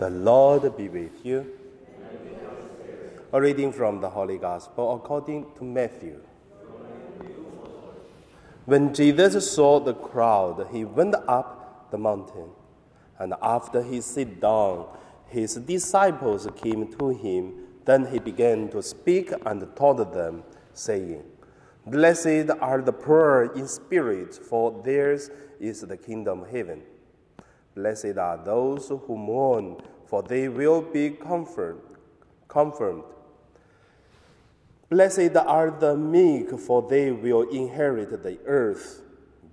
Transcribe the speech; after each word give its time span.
The 0.00 0.08
Lord 0.08 0.78
be 0.78 0.88
with 0.88 1.26
you. 1.26 1.46
A 3.34 3.38
reading 3.38 3.70
from 3.70 4.00
the 4.00 4.08
Holy 4.08 4.38
Gospel 4.38 4.94
according 4.96 5.52
to 5.58 5.62
Matthew. 5.62 6.18
When 8.64 8.94
Jesus 8.94 9.52
saw 9.52 9.78
the 9.78 9.92
crowd, 9.92 10.68
he 10.72 10.86
went 10.86 11.16
up 11.28 11.90
the 11.90 11.98
mountain, 11.98 12.48
and 13.18 13.34
after 13.42 13.82
he 13.82 14.00
sat 14.00 14.40
down, 14.40 14.86
his 15.26 15.56
disciples 15.56 16.48
came 16.56 16.90
to 16.98 17.10
him. 17.10 17.66
Then 17.84 18.06
he 18.06 18.20
began 18.20 18.70
to 18.70 18.82
speak 18.82 19.34
and 19.44 19.68
taught 19.76 20.14
them, 20.14 20.44
saying, 20.72 21.24
Blessed 21.84 22.48
are 22.62 22.80
the 22.80 22.94
poor 22.94 23.52
in 23.54 23.68
spirit, 23.68 24.34
for 24.34 24.82
theirs 24.82 25.28
is 25.58 25.82
the 25.82 25.98
kingdom 25.98 26.44
of 26.44 26.50
heaven. 26.50 26.84
Blessed 27.74 28.18
are 28.18 28.36
those 28.44 28.88
who 28.88 29.16
mourn, 29.16 29.76
for 30.06 30.22
they 30.22 30.48
will 30.48 30.82
be 30.82 31.10
comfort, 31.10 31.84
confirmed. 32.48 33.04
Blessed 34.88 35.36
are 35.36 35.70
the 35.70 35.96
meek, 35.96 36.50
for 36.58 36.82
they 36.82 37.12
will 37.12 37.42
inherit 37.50 38.22
the 38.22 38.38
earth. 38.44 39.02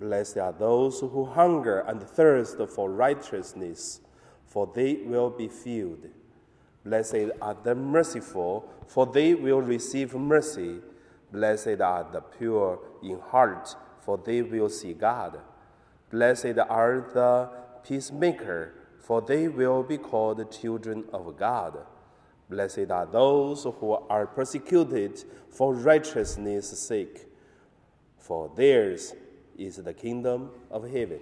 Blessed 0.00 0.38
are 0.38 0.52
those 0.52 1.00
who 1.00 1.24
hunger 1.24 1.80
and 1.80 2.02
thirst 2.02 2.58
for 2.74 2.90
righteousness, 2.90 4.00
for 4.46 4.70
they 4.74 4.94
will 4.94 5.30
be 5.30 5.48
filled. 5.48 6.08
Blessed 6.84 7.30
are 7.40 7.56
the 7.62 7.74
merciful, 7.74 8.68
for 8.86 9.06
they 9.06 9.34
will 9.34 9.60
receive 9.60 10.14
mercy. 10.14 10.80
Blessed 11.30 11.80
are 11.80 12.06
the 12.10 12.20
pure 12.20 12.80
in 13.02 13.20
heart, 13.20 13.76
for 14.00 14.18
they 14.18 14.42
will 14.42 14.68
see 14.68 14.92
God. 14.92 15.38
Blessed 16.10 16.58
are 16.68 17.06
the 17.12 17.48
peacemaker, 17.84 18.74
for 18.98 19.20
they 19.20 19.48
will 19.48 19.82
be 19.82 19.98
called 19.98 20.50
children 20.50 21.04
of 21.12 21.36
God. 21.36 21.78
Blessed 22.50 22.90
are 22.90 23.06
those 23.06 23.64
who 23.64 23.92
are 24.08 24.26
persecuted 24.26 25.22
for 25.50 25.74
righteousness' 25.74 26.78
sake, 26.78 27.26
for 28.16 28.50
theirs 28.56 29.14
is 29.58 29.76
the 29.76 29.92
kingdom 29.92 30.50
of 30.70 30.90
heaven. 30.90 31.20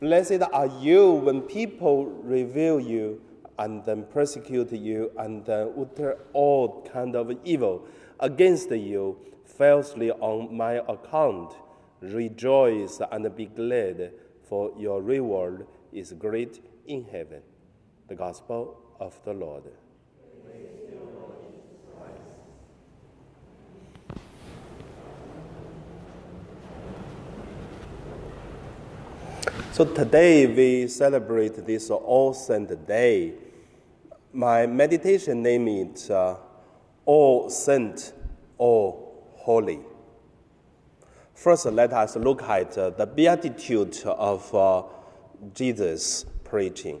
Blessed 0.00 0.42
are 0.52 0.66
you 0.80 1.12
when 1.12 1.42
people 1.42 2.06
revile 2.06 2.80
you 2.80 3.20
and 3.58 3.84
then 3.84 4.04
persecute 4.12 4.72
you 4.72 5.12
and 5.18 5.44
then 5.44 5.72
utter 5.78 6.18
all 6.32 6.82
kind 6.92 7.14
of 7.14 7.32
evil 7.44 7.86
against 8.18 8.70
you 8.70 9.16
falsely 9.44 10.10
on 10.10 10.56
my 10.56 10.74
account. 10.88 11.54
Rejoice 12.00 13.00
and 13.12 13.36
be 13.36 13.46
glad, 13.46 14.12
for 14.52 14.70
your 14.76 15.00
reward 15.00 15.66
is 15.94 16.12
great 16.12 16.62
in 16.86 17.06
heaven. 17.10 17.40
The 18.08 18.14
Gospel 18.14 18.76
of 19.00 19.18
the 19.24 19.32
Lord. 19.32 19.62
So 29.72 29.86
today 29.86 30.44
we 30.44 30.86
celebrate 30.86 31.64
this 31.64 31.88
All 31.88 32.34
Saint 32.34 32.86
Day. 32.86 33.32
My 34.34 34.66
meditation 34.66 35.42
name 35.42 35.66
is 35.66 36.10
uh, 36.10 36.36
All 37.06 37.48
Saint, 37.48 38.12
All 38.58 39.32
Holy. 39.34 39.91
First, 41.34 41.66
let 41.66 41.92
us 41.92 42.16
look 42.16 42.42
at 42.42 42.76
uh, 42.78 42.90
the 42.90 43.06
beatitude 43.06 43.98
of 44.04 44.54
uh, 44.54 44.82
Jesus 45.54 46.24
preaching. 46.44 47.00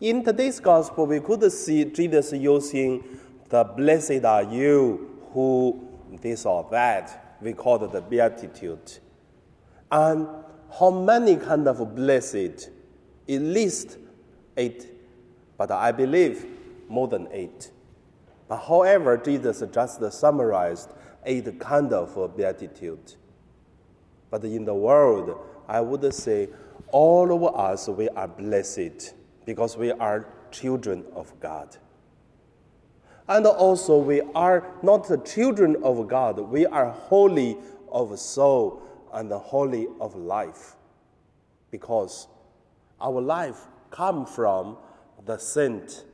In 0.00 0.24
today's 0.24 0.60
gospel, 0.60 1.06
we 1.06 1.20
could 1.20 1.50
see 1.50 1.84
Jesus 1.84 2.32
using 2.32 3.02
the 3.48 3.64
blessed 3.64 4.24
are 4.24 4.42
you 4.42 5.20
who 5.32 5.88
this 6.22 6.46
or 6.46 6.66
that. 6.70 7.36
We 7.40 7.52
call 7.52 7.84
it 7.84 7.92
the 7.92 8.00
beatitude. 8.00 8.98
And 9.90 10.28
how 10.78 10.90
many 10.90 11.36
kind 11.36 11.68
of 11.68 11.94
blessed? 11.94 12.70
At 13.28 13.40
least 13.40 13.98
eight, 14.56 14.86
but 15.56 15.70
I 15.70 15.92
believe 15.92 16.46
more 16.88 17.08
than 17.08 17.28
eight. 17.32 17.70
But 18.48 18.58
however, 18.58 19.16
Jesus 19.16 19.62
just 19.72 20.12
summarized 20.12 20.90
eight 21.26 21.58
kind 21.60 21.92
of 21.92 22.36
beatitude. 22.36 23.14
But 24.30 24.44
in 24.44 24.64
the 24.64 24.74
world, 24.74 25.38
I 25.68 25.80
would 25.80 26.14
say 26.14 26.48
all 26.88 27.32
of 27.32 27.54
us 27.54 27.88
we 27.88 28.08
are 28.10 28.28
blessed 28.28 29.14
because 29.44 29.76
we 29.76 29.92
are 29.92 30.26
children 30.50 31.04
of 31.14 31.38
God. 31.40 31.76
And 33.28 33.44
also, 33.44 33.98
we 33.98 34.20
are 34.34 34.72
not 34.82 35.08
the 35.08 35.18
children 35.18 35.76
of 35.82 36.06
God, 36.06 36.38
we 36.38 36.64
are 36.64 36.90
holy 36.90 37.56
of 37.90 38.16
soul 38.18 38.82
and 39.12 39.32
holy 39.32 39.88
of 40.00 40.14
life 40.14 40.76
because 41.70 42.28
our 43.00 43.20
life 43.20 43.66
come 43.90 44.26
from 44.26 44.76
the 45.24 45.38
saint, 45.38 46.04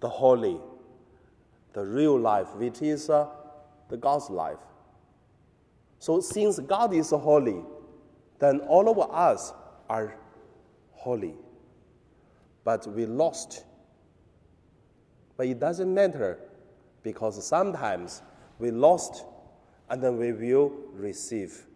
the 0.00 0.08
holy, 0.08 0.58
the 1.72 1.84
real 1.84 2.18
life, 2.18 2.54
which 2.54 2.80
is 2.80 3.10
uh, 3.10 3.26
the 3.88 3.96
God's 3.96 4.30
life. 4.30 4.58
So 5.98 6.20
since 6.20 6.58
God 6.58 6.92
is 6.92 7.10
holy, 7.10 7.62
then 8.38 8.60
all 8.60 8.88
of 8.88 9.10
us 9.10 9.52
are 9.88 10.16
holy. 10.92 11.34
But 12.64 12.86
we 12.86 13.06
lost. 13.06 13.64
But 15.36 15.46
it 15.46 15.60
doesn't 15.60 15.92
matter 15.92 16.38
because 17.02 17.44
sometimes 17.46 18.22
we 18.58 18.70
lost 18.70 19.24
and 19.88 20.02
then 20.02 20.18
we 20.18 20.32
will 20.32 20.72
receive 20.92 21.66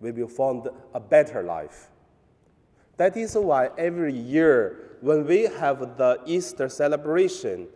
we 0.00 0.12
will 0.12 0.28
find 0.28 0.68
a 0.94 1.00
better 1.00 1.42
life. 1.42 1.88
That 2.96 3.16
is 3.16 3.36
why 3.36 3.70
every 3.76 4.14
year, 4.14 4.96
when 5.00 5.26
we 5.26 5.42
have 5.42 5.96
the 5.98 6.20
Easter 6.26 6.68
celebration, 6.68 7.68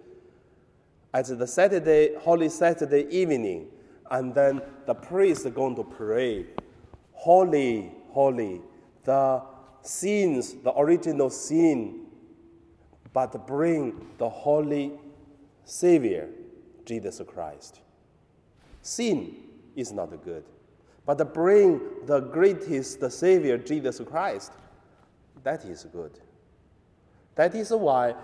at 1.12 1.26
the 1.26 1.46
Saturday, 1.46 2.14
Holy 2.16 2.48
Saturday 2.48 3.06
evening, 3.10 3.68
and 4.10 4.34
then 4.34 4.60
the 4.86 4.94
priest 4.94 5.46
is 5.46 5.52
going 5.52 5.76
to 5.76 5.84
pray, 5.84 6.46
Holy, 7.12 7.92
holy, 8.08 8.62
the 9.04 9.42
sins, 9.82 10.54
the 10.64 10.76
original 10.78 11.30
sin, 11.30 12.06
but 13.12 13.46
bring 13.46 14.06
the 14.18 14.28
Holy 14.28 14.92
Savior, 15.64 16.28
Jesus 16.86 17.20
Christ. 17.26 17.80
Sin 18.82 19.34
is 19.76 19.92
not 19.92 20.10
good 20.24 20.44
but 21.06 21.34
bring 21.34 21.80
the 22.06 22.20
greatest 22.20 23.00
the 23.00 23.10
Savior, 23.10 23.58
Jesus 23.58 24.00
Christ. 24.00 24.52
That 25.42 25.64
is 25.64 25.84
good. 25.92 26.20
That 27.34 27.54
is 27.54 27.70
why 27.72 28.14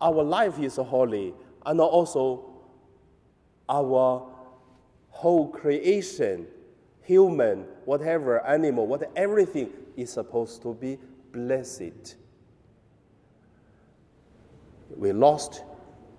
our 0.00 0.22
life 0.22 0.58
is 0.58 0.76
holy, 0.76 1.32
and 1.66 1.80
also 1.80 2.44
our 3.68 4.26
whole 5.10 5.48
creation, 5.48 6.46
human, 7.02 7.64
whatever, 7.84 8.44
animal, 8.46 8.86
what 8.86 9.10
everything 9.16 9.70
is 9.96 10.12
supposed 10.12 10.62
to 10.62 10.74
be 10.74 10.98
blessed. 11.32 12.16
We 14.96 15.12
lost, 15.12 15.64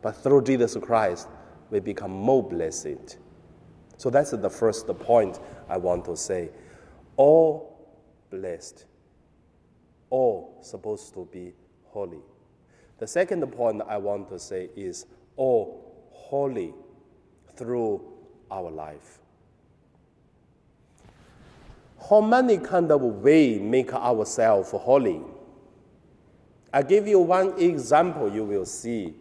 but 0.02 0.14
through 0.14 0.44
Jesus 0.44 0.78
Christ, 0.82 1.28
we 1.70 1.80
become 1.80 2.12
more 2.12 2.44
blessed. 2.44 3.18
So 3.98 4.10
that's 4.10 4.32
the 4.32 4.50
first 4.50 4.88
point 4.88 5.40
I 5.68 5.78
want 5.78 6.06
to 6.06 6.16
say. 6.16 6.50
All 7.16 7.90
blessed, 8.30 8.86
all 10.10 10.58
supposed 10.62 11.14
to 11.16 11.28
be 11.32 11.54
holy. 11.86 12.20
The 13.00 13.08
second 13.08 13.46
point 13.52 13.82
I 13.88 13.98
want 13.98 14.30
to 14.30 14.40
say 14.40 14.70
is 14.76 15.06
all 15.40 16.10
holy 16.12 16.74
through 17.56 18.02
our 18.52 18.70
life. 18.70 19.20
How 22.10 22.20
many 22.20 22.58
kind 22.58 22.92
of 22.92 23.02
way 23.02 23.58
make 23.58 23.94
ourselves 23.94 24.72
holy? 24.72 25.22
I 26.74 26.84
give 26.84 27.08
you 27.08 27.20
one 27.20 27.58
example 27.60 28.32
you 28.32 28.44
will 28.44 28.66
see. 28.66 29.16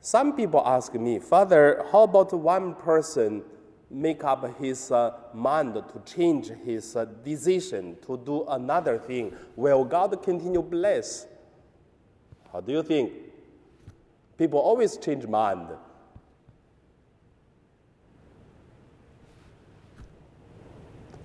Some 0.00 0.36
people 0.36 0.62
ask 0.64 0.92
me, 0.94 1.18
Father, 1.18 1.84
how 1.90 2.02
about 2.02 2.32
one 2.32 2.74
person 2.74 3.42
make 3.90 4.24
up 4.24 4.58
his 4.58 4.92
uh, 4.92 5.12
mind 5.32 5.74
to 5.74 6.02
change 6.04 6.48
his 6.48 6.94
uh, 6.94 7.06
decision 7.24 7.96
to 8.06 8.18
do 8.18 8.46
another 8.48 8.98
thing? 8.98 9.34
Will 9.56 9.84
God 9.84 10.22
continue 10.22 10.62
bless? 10.62 11.26
How 12.52 12.60
do 12.60 12.72
you 12.72 12.82
think? 12.82 13.12
People 14.38 14.60
always 14.60 14.96
change 14.96 15.26
mind. 15.26 15.68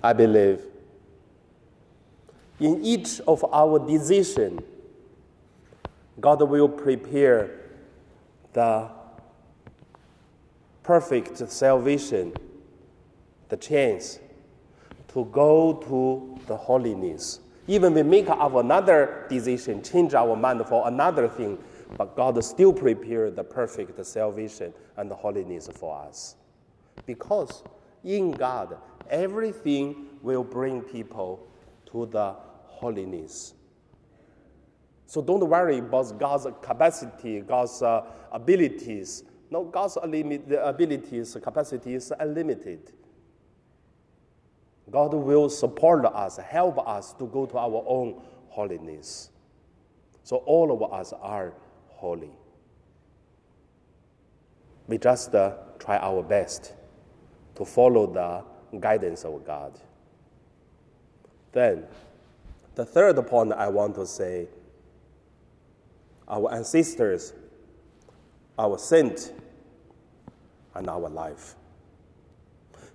I 0.02 0.12
believe 0.12 0.60
in 2.60 2.84
each 2.84 3.20
of 3.26 3.44
our 3.52 3.78
decision, 3.78 4.62
God 6.20 6.42
will 6.42 6.68
prepare 6.68 7.50
the 8.52 8.90
perfect 10.82 11.38
salvation, 11.50 12.32
the 13.48 13.56
chance 13.56 14.18
to 15.08 15.24
go 15.26 15.74
to 15.88 16.40
the 16.46 16.56
holiness. 16.56 17.40
Even 17.66 17.94
we 17.94 18.02
make 18.02 18.28
our 18.28 18.60
another 18.60 19.26
decision, 19.28 19.82
change 19.82 20.14
our 20.14 20.36
mind 20.36 20.64
for 20.66 20.86
another 20.86 21.28
thing, 21.28 21.58
but 21.96 22.16
God 22.16 22.42
still 22.44 22.72
prepared 22.72 23.36
the 23.36 23.44
perfect 23.44 24.04
salvation 24.04 24.72
and 24.96 25.10
holiness 25.12 25.68
for 25.74 25.98
us. 25.98 26.36
Because 27.06 27.62
in 28.02 28.32
God, 28.32 28.76
everything 29.10 30.06
will 30.22 30.44
bring 30.44 30.82
people 30.82 31.46
to 31.86 32.06
the 32.06 32.34
holiness. 32.66 33.54
So 35.06 35.22
don't 35.22 35.46
worry 35.48 35.78
about 35.78 36.18
God's 36.18 36.46
capacity, 36.62 37.40
God's 37.40 37.82
uh, 37.82 38.04
abilities. 38.32 39.24
No, 39.50 39.64
God's 39.64 39.96
abilities, 39.96 41.36
capacity 41.42 41.94
is 41.94 42.12
unlimited. 42.18 42.92
God 44.90 45.14
will 45.14 45.48
support 45.48 46.04
us, 46.04 46.36
help 46.38 46.86
us 46.86 47.12
to 47.14 47.26
go 47.26 47.46
to 47.46 47.56
our 47.58 47.84
own 47.86 48.20
holiness. 48.48 49.30
So 50.24 50.36
all 50.38 50.72
of 50.72 50.92
us 50.92 51.12
are 51.12 51.54
holy. 52.04 52.28
We 54.86 54.98
just 54.98 55.34
uh, 55.34 55.54
try 55.78 55.96
our 55.96 56.22
best 56.22 56.74
to 57.54 57.64
follow 57.64 58.06
the 58.12 58.78
guidance 58.78 59.24
of 59.24 59.42
God. 59.46 59.80
Then, 61.52 61.84
the 62.74 62.84
third 62.84 63.16
point 63.26 63.54
I 63.54 63.68
want 63.68 63.94
to 63.94 64.06
say 64.06 64.48
our 66.28 66.52
ancestors, 66.52 67.32
our 68.58 68.76
saint, 68.76 69.32
and 70.74 70.90
our 70.90 71.08
life. 71.08 71.54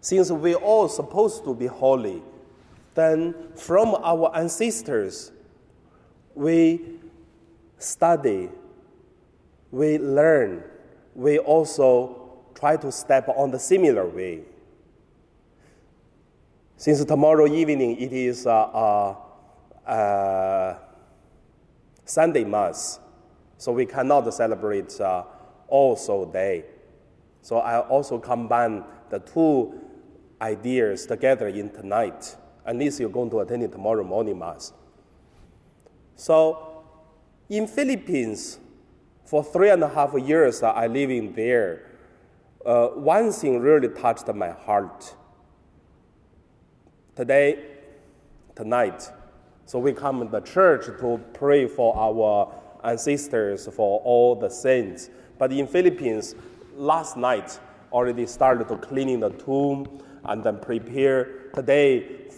Since 0.01 0.29
we 0.29 0.53
all 0.53 0.87
supposed 0.87 1.43
to 1.45 1.55
be 1.55 1.65
holy, 1.65 2.21
then 2.93 3.33
from 3.55 3.95
our 4.03 4.29
ancestors, 4.35 5.31
we 6.35 6.99
study, 7.79 8.49
we 9.71 9.97
learn, 9.97 10.63
we 11.15 11.39
also 11.39 12.43
try 12.55 12.77
to 12.77 12.91
step 12.91 13.27
on 13.29 13.51
the 13.51 13.59
similar 13.59 14.07
way. 14.07 14.41
Since 16.77 17.03
tomorrow 17.05 17.47
evening 17.47 17.99
it 17.99 18.13
is 18.13 18.45
uh, 18.47 18.51
uh, 18.51 19.89
uh, 19.89 20.77
Sunday 22.05 22.43
Mass, 22.43 22.99
so 23.57 23.71
we 23.71 23.85
cannot 23.85 24.33
celebrate 24.33 24.99
uh, 25.01 25.23
All 25.67 25.95
Soul 25.95 26.25
Day. 26.25 26.65
So 27.41 27.57
I 27.57 27.79
also 27.79 28.17
combine 28.17 28.83
the 29.09 29.19
two 29.19 29.79
ideas 30.41 31.05
together 31.05 31.47
in 31.47 31.69
tonight. 31.69 32.35
unless 32.69 32.99
you're 32.99 33.09
going 33.09 33.29
to 33.31 33.39
attend 33.39 33.63
it 33.63 33.71
tomorrow 33.71 34.03
morning 34.03 34.37
mass. 34.37 34.73
So 36.15 36.83
in 37.49 37.65
Philippines, 37.67 38.59
for 39.29 39.43
three 39.43 39.69
and 39.69 39.83
a 39.83 39.87
half 39.87 40.15
years 40.15 40.63
uh, 40.63 40.71
I 40.71 40.87
living 40.87 41.33
there, 41.33 41.85
uh, 42.65 42.87
one 42.87 43.31
thing 43.31 43.59
really 43.59 43.89
touched 43.89 44.27
my 44.33 44.49
heart. 44.49 45.13
Today, 47.15 47.63
tonight, 48.55 49.11
so 49.67 49.77
we 49.77 49.93
come 49.93 50.21
to 50.21 50.31
the 50.31 50.39
church 50.39 50.87
to 50.87 51.21
pray 51.35 51.67
for 51.67 51.95
our 51.95 52.51
ancestors, 52.83 53.67
for 53.67 53.99
all 53.99 54.35
the 54.35 54.49
saints. 54.49 55.11
But 55.37 55.51
in 55.53 55.67
Philippines, 55.67 56.33
last 56.75 57.15
night 57.15 57.59
already 57.93 58.25
started 58.25 58.67
to 58.69 58.77
cleaning 58.77 59.19
the 59.19 59.29
tomb 59.29 60.01
and 60.25 60.43
then 60.43 60.57
prepare. 60.57 61.51
Today, 61.53 62.31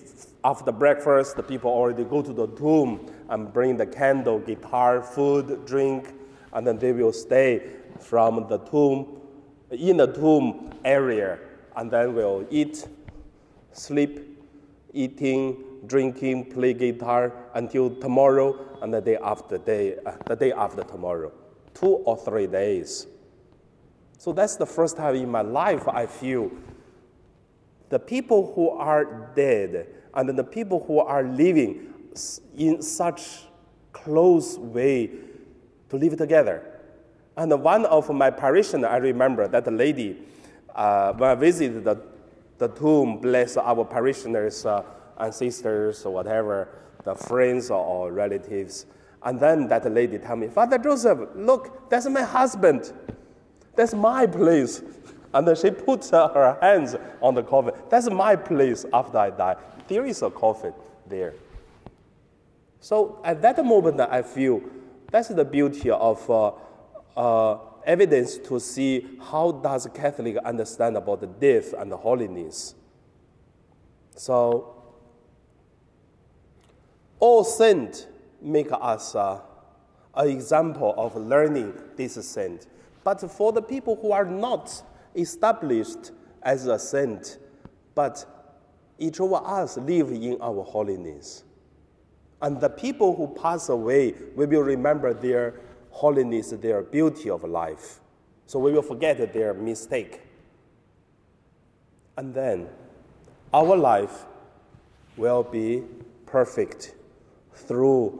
after 0.43 0.73
breakfast, 0.73 1.37
the 1.37 1.43
people 1.43 1.71
already 1.71 2.03
go 2.03 2.21
to 2.21 2.33
the 2.33 2.47
tomb 2.47 3.09
and 3.29 3.53
bring 3.53 3.77
the 3.77 3.85
candle, 3.85 4.39
guitar, 4.39 5.01
food, 5.01 5.65
drink, 5.65 6.15
and 6.53 6.65
then 6.65 6.77
they 6.77 6.91
will 6.91 7.13
stay 7.13 7.61
from 7.99 8.47
the 8.47 8.57
tomb, 8.59 9.21
in 9.71 9.97
the 9.97 10.07
tomb 10.07 10.73
area, 10.83 11.39
and 11.75 11.89
then 11.91 12.13
will 12.13 12.45
eat, 12.49 12.87
sleep, 13.71 14.39
eating, 14.93 15.63
drinking, 15.87 16.51
play 16.51 16.73
guitar 16.73 17.33
until 17.53 17.89
tomorrow 17.89 18.79
and 18.81 18.93
the 18.93 19.01
day 19.01 19.17
after 19.17 19.57
day, 19.57 19.97
uh, 20.05 20.13
the 20.25 20.35
day 20.35 20.51
after 20.51 20.83
tomorrow, 20.83 21.31
two 21.73 21.95
or 22.05 22.17
three 22.17 22.47
days. 22.47 23.07
So 24.17 24.33
that's 24.33 24.55
the 24.55 24.65
first 24.65 24.97
time 24.97 25.15
in 25.15 25.29
my 25.29 25.41
life 25.41 25.87
I 25.87 26.05
feel 26.05 26.51
the 27.89 27.99
people 27.99 28.53
who 28.53 28.69
are 28.69 29.31
dead 29.35 29.87
and 30.13 30.37
the 30.37 30.43
people 30.43 30.83
who 30.85 30.99
are 30.99 31.23
living 31.23 31.93
in 32.55 32.81
such 32.81 33.43
close 33.91 34.57
way 34.57 35.09
to 35.91 35.97
live 35.97 36.17
together. 36.17 36.63
And 37.37 37.51
one 37.61 37.85
of 37.85 38.09
my 38.09 38.29
parishioners, 38.29 38.89
I 38.89 38.97
remember 38.97 39.47
that 39.47 39.71
lady, 39.71 40.17
uh, 40.73 41.13
when 41.13 41.29
I 41.29 41.35
visited 41.35 41.83
the, 41.83 42.01
the 42.57 42.69
tomb, 42.69 43.17
bless 43.17 43.57
our 43.57 43.83
parishioners' 43.83 44.65
uh, 44.65 44.83
ancestors 45.19 46.05
or 46.05 46.13
whatever, 46.13 46.69
the 47.03 47.13
friends 47.13 47.69
or 47.69 48.11
relatives. 48.11 48.85
And 49.23 49.39
then 49.39 49.67
that 49.67 49.91
lady 49.91 50.17
tell 50.17 50.35
me, 50.37 50.47
Father 50.47 50.77
Joseph, 50.77 51.19
look, 51.35 51.89
that's 51.89 52.07
my 52.07 52.23
husband. 52.23 52.91
That's 53.75 53.93
my 53.93 54.25
place. 54.25 54.81
And 55.33 55.47
then 55.47 55.55
she 55.55 55.71
puts 55.71 56.09
her 56.09 56.57
hands 56.61 56.95
on 57.21 57.35
the 57.35 57.43
coffin. 57.43 57.73
That's 57.89 58.09
my 58.09 58.35
place 58.35 58.85
after 58.93 59.17
I 59.17 59.29
die. 59.29 59.55
There 59.87 60.05
is 60.05 60.21
a 60.21 60.29
coffin 60.29 60.73
there. 61.07 61.33
So 62.79 63.19
at 63.23 63.41
that 63.41 63.63
moment, 63.63 63.99
I 63.99 64.21
feel 64.21 64.61
that's 65.11 65.27
the 65.27 65.45
beauty 65.45 65.91
of 65.91 66.29
uh, 66.29 66.51
uh, 67.17 67.59
evidence 67.85 68.37
to 68.37 68.59
see 68.59 69.17
how 69.21 69.51
does 69.51 69.87
Catholic 69.93 70.37
understand 70.37 70.95
about 70.97 71.19
the 71.19 71.27
death 71.27 71.73
and 71.73 71.91
the 71.91 71.97
holiness. 71.97 72.75
So 74.15 74.81
all 77.19 77.43
saints 77.43 78.07
make 78.41 78.67
us 78.71 79.15
uh, 79.15 79.41
an 80.15 80.29
example 80.29 80.93
of 80.97 81.15
learning 81.15 81.73
this 81.95 82.13
saint. 82.25 82.67
But 83.03 83.19
for 83.31 83.51
the 83.51 83.61
people 83.61 83.97
who 84.01 84.11
are 84.11 84.25
not 84.25 84.83
established 85.15 86.11
as 86.41 86.67
a 86.67 86.79
saint, 86.79 87.37
but 87.93 88.25
each 88.97 89.19
of 89.19 89.33
us 89.33 89.77
live 89.77 90.11
in 90.11 90.37
our 90.41 90.63
holiness. 90.63 91.43
And 92.41 92.59
the 92.59 92.69
people 92.69 93.15
who 93.15 93.27
pass 93.27 93.69
away, 93.69 94.15
we 94.35 94.45
will 94.45 94.61
remember 94.61 95.13
their 95.13 95.59
holiness, 95.91 96.49
their 96.49 96.81
beauty 96.81 97.29
of 97.29 97.43
life. 97.43 97.99
So 98.47 98.59
we 98.59 98.71
will 98.71 98.81
forget 98.81 99.33
their 99.33 99.53
mistake. 99.53 100.21
And 102.17 102.33
then 102.33 102.67
our 103.53 103.75
life 103.75 104.25
will 105.17 105.43
be 105.43 105.83
perfect 106.25 106.95
through 107.53 108.19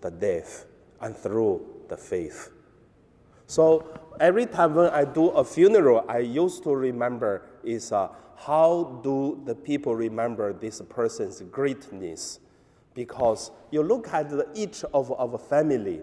the 0.00 0.10
death 0.10 0.66
and 1.00 1.16
through 1.16 1.64
the 1.88 1.96
faith. 1.96 2.50
So 3.46 4.00
every 4.20 4.46
time 4.46 4.74
when 4.74 4.90
I 4.90 5.04
do 5.04 5.28
a 5.30 5.44
funeral, 5.44 6.04
I 6.08 6.18
used 6.18 6.62
to 6.64 6.74
remember 6.74 7.46
is 7.64 7.92
uh, 7.92 8.08
how 8.36 9.00
do 9.02 9.40
the 9.44 9.54
people 9.54 9.94
remember 9.94 10.52
this 10.52 10.80
person's 10.88 11.40
greatness? 11.42 12.40
Because 12.94 13.50
you 13.70 13.82
look 13.82 14.12
at 14.12 14.28
the, 14.28 14.46
each 14.54 14.84
of 14.92 15.10
our 15.12 15.38
family, 15.38 16.00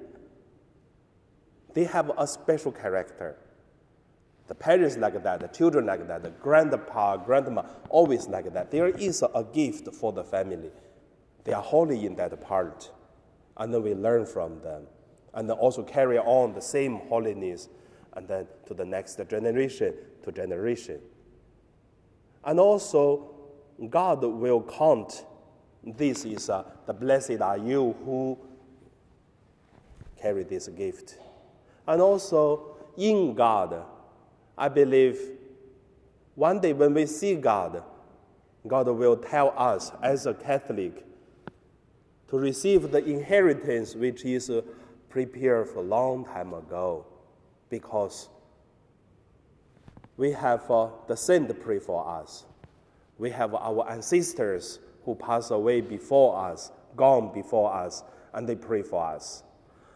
they 1.73 1.83
have 1.83 2.11
a 2.17 2.25
special 2.25 2.71
character. 2.71 3.37
The 4.47 4.55
parents 4.55 4.97
like 4.97 5.21
that, 5.21 5.41
the 5.41 5.47
children 5.47 5.85
like 5.85 6.07
that, 6.07 6.23
the 6.23 6.31
grandpa, 6.31 7.17
grandma, 7.17 7.63
always 7.89 8.27
like 8.27 8.51
that. 8.53 8.71
There 8.71 8.87
is 8.87 9.23
a 9.35 9.43
gift 9.43 9.93
for 9.93 10.11
the 10.11 10.23
family. 10.23 10.71
They 11.43 11.53
are 11.53 11.61
holy 11.61 12.05
in 12.05 12.15
that 12.15 12.39
part. 12.41 12.91
And 13.57 13.73
then 13.73 13.83
we 13.83 13.93
learn 13.93 14.25
from 14.25 14.59
them. 14.61 14.87
And 15.35 15.47
then 15.47 15.57
also 15.57 15.83
carry 15.83 16.17
on 16.17 16.53
the 16.53 16.61
same 16.61 16.97
holiness 17.07 17.69
and 18.13 18.27
then 18.27 18.47
to 18.65 18.73
the 18.73 18.85
next 18.85 19.19
generation 19.29 19.93
to 20.23 20.31
generation. 20.31 20.99
And 22.43 22.59
also, 22.59 23.35
God 23.89 24.23
will 24.23 24.63
count 24.63 25.25
this 25.83 26.25
is 26.25 26.49
uh, 26.49 26.63
the 26.85 26.93
blessed 26.93 27.41
are 27.41 27.57
you 27.57 27.95
who 28.05 28.37
carry 30.21 30.43
this 30.43 30.67
gift. 30.69 31.17
And 31.87 32.01
also, 32.01 32.77
in 32.97 33.33
God, 33.33 33.85
I 34.57 34.67
believe 34.67 35.19
one 36.35 36.59
day 36.59 36.73
when 36.73 36.93
we 36.93 37.05
see 37.05 37.35
God, 37.35 37.83
God 38.67 38.87
will 38.87 39.17
tell 39.17 39.53
us 39.57 39.91
as 40.03 40.25
a 40.25 40.33
Catholic 40.33 41.05
to 42.29 42.37
receive 42.37 42.91
the 42.91 43.03
inheritance 43.03 43.95
which 43.95 44.25
is 44.25 44.51
prepared 45.09 45.67
for 45.67 45.79
a 45.79 45.83
long 45.83 46.25
time 46.25 46.53
ago 46.53 47.05
because 47.69 48.29
we 50.17 50.31
have 50.31 50.69
uh, 50.69 50.89
the 51.07 51.15
saint 51.15 51.59
pray 51.61 51.79
for 51.79 52.07
us. 52.07 52.45
We 53.17 53.31
have 53.31 53.55
our 53.55 53.89
ancestors 53.89 54.79
who 55.09 55.15
passed 55.15 55.49
away 55.49 55.81
before 55.81 56.37
us, 56.37 56.71
gone 56.95 57.33
before 57.33 57.73
us, 57.73 58.03
and 58.35 58.47
they 58.47 58.55
pray 58.55 58.83
for 58.83 59.03
us. 59.03 59.41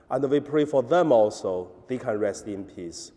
And 0.09 0.27
we 0.27 0.39
pray 0.39 0.65
for 0.65 0.81
them 0.81 1.11
also, 1.11 1.69
they 1.87 1.99
can 1.99 2.17
rest 2.17 2.47
in 2.47 2.63
peace. 2.63 3.11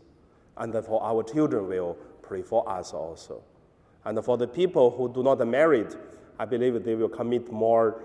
And 0.58 0.74
for 0.84 1.02
our 1.02 1.22
children 1.22 1.66
will 1.68 1.94
pray 2.20 2.42
for 2.42 2.68
us 2.68 2.92
also. 2.92 3.42
And 4.04 4.22
for 4.22 4.36
the 4.36 4.46
people 4.46 4.90
who 4.90 5.10
do 5.10 5.22
not 5.22 5.38
married, 5.48 5.94
I 6.38 6.44
believe 6.44 6.84
they 6.84 6.94
will 6.94 7.08
commit 7.08 7.50
more 7.50 8.02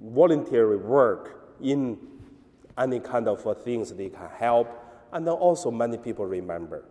voluntary 0.00 0.76
work 0.76 1.52
in 1.60 1.98
any 2.78 3.00
kind 3.00 3.26
of 3.26 3.42
things 3.64 3.92
they 3.92 4.08
can 4.08 4.28
help. 4.38 4.68
And 5.12 5.28
also 5.28 5.72
many 5.72 5.98
people 5.98 6.26
remember. 6.26 6.84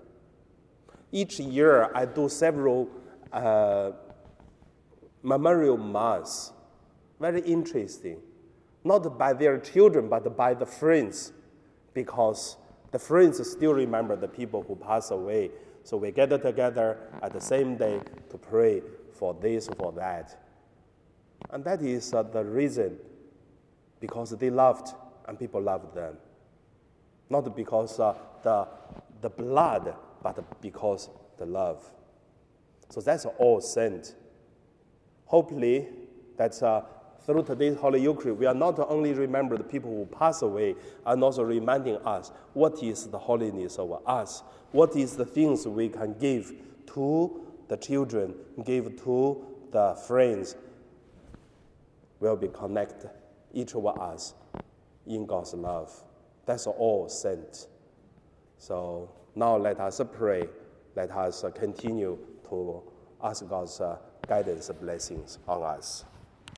Each 1.13 1.39
year 1.39 1.89
I 1.95 2.03
do 2.03 2.27
several 2.27 2.89
uh, 3.31 3.91
memorial 5.23 5.77
mass. 5.77 6.51
Very 7.19 7.41
interesting. 7.41 8.17
Not 8.83 9.17
by 9.17 9.33
their 9.33 9.57
children, 9.57 10.09
but 10.09 10.35
by 10.35 10.53
the 10.53 10.65
friends, 10.65 11.31
because 11.93 12.57
the 12.91 12.99
friends 12.99 13.49
still 13.49 13.73
remember 13.73 14.15
the 14.15 14.27
people 14.27 14.63
who 14.67 14.75
passed 14.75 15.11
away. 15.11 15.51
So 15.83 15.97
we 15.97 16.11
gather 16.11 16.37
together 16.37 16.97
at 17.21 17.33
the 17.33 17.41
same 17.41 17.77
day 17.77 18.01
to 18.29 18.37
pray 18.37 18.81
for 19.13 19.33
this, 19.33 19.67
for 19.77 19.91
that. 19.93 20.37
And 21.49 21.63
that 21.63 21.81
is 21.81 22.13
uh, 22.13 22.23
the 22.23 22.43
reason 22.43 22.97
because 23.99 24.31
they 24.31 24.49
loved 24.49 24.93
and 25.27 25.39
people 25.39 25.61
loved 25.61 25.95
them. 25.95 26.17
Not 27.29 27.55
because 27.55 27.99
uh, 27.99 28.15
the, 28.43 28.67
the 29.21 29.29
blood, 29.29 29.95
but 30.21 30.61
because 30.61 31.09
the 31.37 31.45
love. 31.45 31.89
So 32.89 33.01
that's 33.01 33.25
all 33.25 33.61
sent. 33.61 34.15
Hopefully, 35.33 35.87
that 36.37 36.61
uh, 36.61 36.83
through 37.25 37.41
today's 37.41 37.75
Holy 37.75 37.99
Eucharist, 37.99 38.37
we 38.37 38.45
are 38.45 38.53
not 38.53 38.77
only 38.77 39.13
remembering 39.13 39.63
the 39.63 39.67
people 39.67 39.89
who 39.89 40.05
pass 40.05 40.43
away, 40.43 40.75
and 41.07 41.23
also 41.23 41.41
reminding 41.41 41.95
us 42.05 42.31
what 42.53 42.83
is 42.83 43.07
the 43.07 43.17
holiness 43.17 43.79
of 43.79 43.99
us, 44.05 44.43
what 44.73 44.95
is 44.95 45.15
the 45.15 45.25
things 45.25 45.67
we 45.67 45.89
can 45.89 46.13
give 46.19 46.53
to 46.93 47.41
the 47.67 47.75
children, 47.77 48.35
give 48.63 48.95
to 49.03 49.43
the 49.71 49.95
friends, 50.05 50.55
will 52.19 52.35
be 52.35 52.49
connected, 52.49 53.09
each 53.55 53.73
of 53.73 53.87
us, 53.87 54.35
in 55.07 55.25
God's 55.25 55.55
love. 55.55 55.91
That's 56.45 56.67
all 56.67 57.09
sent. 57.09 57.69
So 58.59 59.09
now 59.33 59.57
let 59.57 59.79
us 59.79 59.99
pray. 60.13 60.43
Let 60.95 61.09
us 61.09 61.43
continue 61.55 62.19
to 62.49 62.83
ask 63.23 63.49
God's 63.49 63.81
uh, 64.29 64.69
and 64.69 64.79
blessings 64.79 65.39
on 65.47 65.63
us. 65.63 66.05